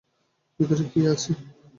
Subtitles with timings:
[0.59, 1.31] ভিতরে কী আছে?